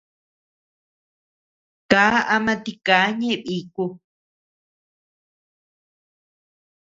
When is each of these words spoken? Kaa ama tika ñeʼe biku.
Kaa 1.91 2.17
ama 2.35 2.53
tika 2.63 2.95
ñeʼe 3.19 3.35
biku. 3.45 3.85